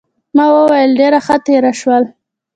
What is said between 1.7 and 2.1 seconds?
شول.